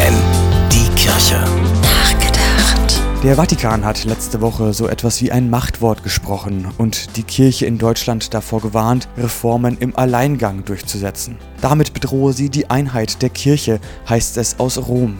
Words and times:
FFN, 0.00 0.14
die 0.72 0.88
Kirche. 0.94 1.44
Nachgedacht. 1.82 3.00
Der 3.22 3.36
Vatikan 3.36 3.84
hat 3.84 4.04
letzte 4.04 4.40
Woche 4.40 4.72
so 4.72 4.88
etwas 4.88 5.20
wie 5.20 5.30
ein 5.30 5.50
Machtwort 5.50 6.02
gesprochen 6.02 6.68
und 6.78 7.16
die 7.16 7.22
Kirche 7.22 7.66
in 7.66 7.76
Deutschland 7.76 8.32
davor 8.32 8.62
gewarnt, 8.62 9.08
Reformen 9.18 9.76
im 9.78 9.94
Alleingang 9.96 10.64
durchzusetzen. 10.64 11.36
Damit 11.60 11.92
bedrohe 11.92 12.32
sie 12.32 12.48
die 12.48 12.70
Einheit 12.70 13.20
der 13.20 13.28
Kirche, 13.28 13.78
heißt 14.08 14.38
es 14.38 14.58
aus 14.58 14.78
Rom. 14.78 15.18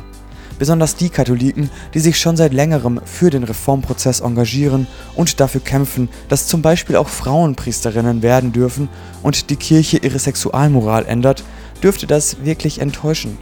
Besonders 0.58 0.96
die 0.96 1.10
Katholiken, 1.10 1.70
die 1.92 2.00
sich 2.00 2.18
schon 2.18 2.36
seit 2.36 2.54
längerem 2.54 3.00
für 3.04 3.28
den 3.28 3.44
Reformprozess 3.44 4.20
engagieren 4.20 4.86
und 5.14 5.40
dafür 5.40 5.60
kämpfen, 5.60 6.08
dass 6.28 6.46
zum 6.46 6.62
Beispiel 6.62 6.96
auch 6.96 7.08
Frauen 7.08 7.54
Priesterinnen 7.54 8.22
werden 8.22 8.52
dürfen 8.52 8.88
und 9.22 9.50
die 9.50 9.56
Kirche 9.56 9.98
ihre 9.98 10.18
Sexualmoral 10.18 11.04
ändert, 11.04 11.44
dürfte 11.82 12.06
das 12.06 12.44
wirklich 12.44 12.80
enttäuschen. 12.80 13.36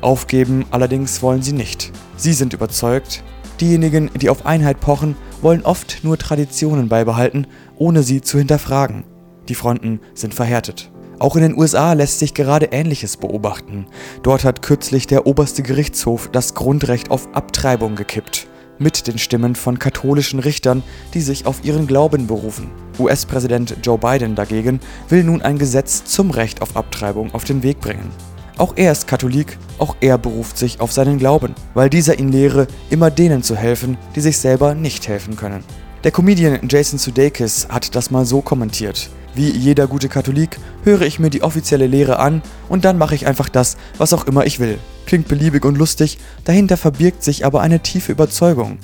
Aufgeben 0.00 0.64
allerdings 0.70 1.22
wollen 1.22 1.42
sie 1.42 1.52
nicht. 1.52 1.92
Sie 2.16 2.32
sind 2.32 2.52
überzeugt, 2.52 3.22
diejenigen, 3.60 4.10
die 4.20 4.30
auf 4.30 4.46
Einheit 4.46 4.80
pochen, 4.80 5.16
wollen 5.42 5.62
oft 5.62 6.04
nur 6.04 6.18
Traditionen 6.18 6.88
beibehalten, 6.88 7.46
ohne 7.76 8.02
sie 8.02 8.20
zu 8.20 8.38
hinterfragen. 8.38 9.04
Die 9.48 9.54
Fronten 9.54 10.00
sind 10.14 10.34
verhärtet. 10.34 10.90
Auch 11.18 11.36
in 11.36 11.42
den 11.42 11.56
USA 11.56 11.94
lässt 11.94 12.18
sich 12.18 12.34
gerade 12.34 12.66
Ähnliches 12.66 13.16
beobachten. 13.16 13.86
Dort 14.22 14.44
hat 14.44 14.60
kürzlich 14.60 15.06
der 15.06 15.26
oberste 15.26 15.62
Gerichtshof 15.62 16.28
das 16.30 16.54
Grundrecht 16.54 17.10
auf 17.10 17.34
Abtreibung 17.34 17.94
gekippt. 17.94 18.48
Mit 18.78 19.06
den 19.06 19.16
Stimmen 19.16 19.54
von 19.54 19.78
katholischen 19.78 20.38
Richtern, 20.38 20.82
die 21.14 21.22
sich 21.22 21.46
auf 21.46 21.64
ihren 21.64 21.86
Glauben 21.86 22.26
berufen. 22.26 22.70
US-Präsident 22.98 23.76
Joe 23.82 23.96
Biden 23.96 24.34
dagegen 24.34 24.80
will 25.08 25.24
nun 25.24 25.40
ein 25.40 25.58
Gesetz 25.58 26.04
zum 26.04 26.30
Recht 26.30 26.60
auf 26.60 26.76
Abtreibung 26.76 27.32
auf 27.32 27.44
den 27.44 27.62
Weg 27.62 27.80
bringen. 27.80 28.10
Auch 28.58 28.72
er 28.76 28.92
ist 28.92 29.06
Katholik, 29.06 29.58
auch 29.78 29.96
er 30.00 30.16
beruft 30.16 30.56
sich 30.56 30.80
auf 30.80 30.90
seinen 30.90 31.18
Glauben, 31.18 31.54
weil 31.74 31.90
dieser 31.90 32.18
ihn 32.18 32.32
lehre, 32.32 32.66
immer 32.88 33.10
denen 33.10 33.42
zu 33.42 33.54
helfen, 33.54 33.98
die 34.14 34.20
sich 34.20 34.38
selber 34.38 34.74
nicht 34.74 35.08
helfen 35.08 35.36
können. 35.36 35.62
Der 36.04 36.10
Comedian 36.10 36.66
Jason 36.66 36.98
Sudeikis 36.98 37.68
hat 37.68 37.94
das 37.94 38.10
mal 38.10 38.24
so 38.24 38.40
kommentiert. 38.40 39.10
Wie 39.34 39.50
jeder 39.50 39.86
gute 39.86 40.08
Katholik 40.08 40.58
höre 40.84 41.02
ich 41.02 41.18
mir 41.18 41.28
die 41.28 41.42
offizielle 41.42 41.86
Lehre 41.86 42.18
an 42.18 42.40
und 42.70 42.86
dann 42.86 42.96
mache 42.96 43.14
ich 43.14 43.26
einfach 43.26 43.50
das, 43.50 43.76
was 43.98 44.14
auch 44.14 44.26
immer 44.26 44.46
ich 44.46 44.58
will. 44.58 44.78
Klingt 45.04 45.28
beliebig 45.28 45.66
und 45.66 45.76
lustig, 45.76 46.16
dahinter 46.44 46.78
verbirgt 46.78 47.22
sich 47.22 47.44
aber 47.44 47.60
eine 47.60 47.80
tiefe 47.80 48.12
Überzeugung. 48.12 48.78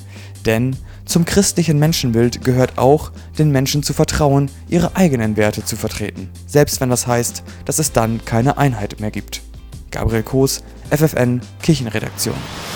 Denn 0.45 0.77
zum 1.07 1.25
christlichen 1.25 1.79
Menschenbild 1.79 2.45
gehört 2.45 2.77
auch, 2.77 3.13
den 3.39 3.51
Menschen 3.51 3.83
zu 3.83 3.95
vertrauen, 3.95 4.51
ihre 4.69 4.97
eigenen 4.97 5.39
Werte 5.39 5.65
zu 5.65 5.77
vertreten. 5.77 6.29
Selbst 6.47 6.83
wenn 6.83 6.91
das 6.91 7.07
heißt, 7.07 7.43
dass 7.65 7.79
es 7.79 7.93
dann 7.93 8.23
keine 8.27 8.59
Einheit 8.59 9.01
mehr 9.01 9.11
gibt. 9.11 9.41
Gabriel 9.93 10.25
Koos, 10.25 10.63
FFN 10.91 11.41
Kirchenredaktion. 11.63 12.72